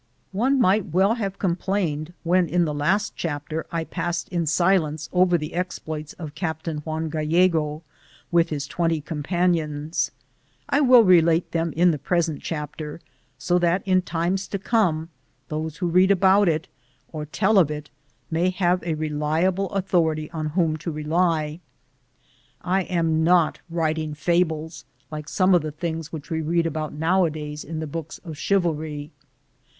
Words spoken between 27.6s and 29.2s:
in the books of chivalry.